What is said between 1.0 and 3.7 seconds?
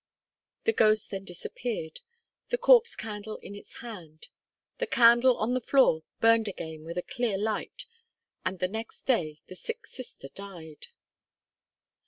then disappeared, the Corpse Candle in